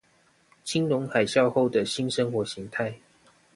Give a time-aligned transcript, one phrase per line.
[0.63, 2.95] 金融海嘯後的新生活形態